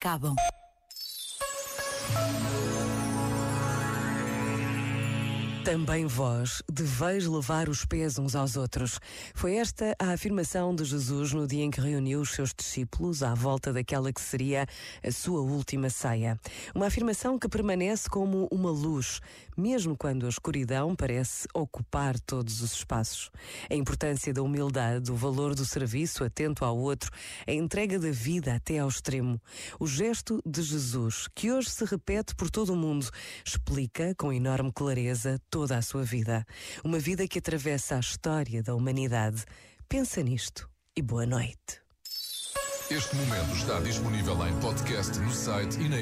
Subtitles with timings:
[0.00, 0.36] acabam.
[5.68, 8.98] Também vós deveis levar os pés uns aos outros.
[9.34, 13.34] Foi esta a afirmação de Jesus no dia em que reuniu os seus discípulos à
[13.34, 14.66] volta daquela que seria
[15.04, 16.40] a sua última ceia.
[16.74, 19.20] Uma afirmação que permanece como uma luz,
[19.58, 23.30] mesmo quando a escuridão parece ocupar todos os espaços.
[23.68, 27.10] A importância da humildade, o valor do serviço atento ao outro,
[27.46, 29.38] a entrega da vida até ao extremo.
[29.78, 33.10] O gesto de Jesus, que hoje se repete por todo o mundo,
[33.44, 36.46] explica com enorme clareza toda a sua vida.
[36.84, 39.44] Uma vida que atravessa a história da humanidade.
[39.88, 41.82] Pensa nisto e boa noite.
[42.88, 45.98] Este momento está disponível em podcast no site e na.